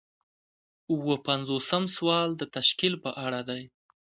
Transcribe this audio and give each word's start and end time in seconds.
اووه 0.91 1.15
پنځوسم 1.27 1.83
سوال 1.95 2.29
د 2.37 2.41
تشکیل 2.55 2.93
په 3.03 3.09
اړه 3.25 3.41
دی. 3.49 3.63